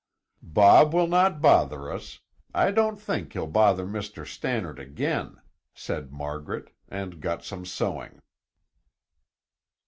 "Bob 0.41 0.95
will 0.95 1.05
not 1.05 1.43
bother 1.43 1.91
us; 1.91 2.21
I 2.55 2.71
don't 2.71 2.95
think 2.95 3.33
he'll 3.33 3.45
bother 3.45 3.85
Mr. 3.85 4.25
Stannard 4.25 4.79
again," 4.79 5.39
said 5.75 6.11
Margaret 6.11 6.71
and 6.89 7.21
got 7.21 7.43
some 7.45 7.67
sewing. 7.67 8.19